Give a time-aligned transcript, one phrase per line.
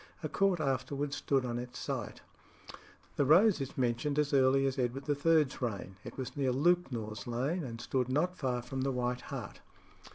[0.23, 2.21] A court afterwards stood on its site.
[3.17, 5.95] The Rose is mentioned as early as Edward III.'s reign.
[6.03, 9.59] It was near Lewknor's Lane, and stood not far from the White Hart.